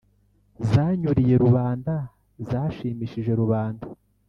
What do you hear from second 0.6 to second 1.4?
zanyuriye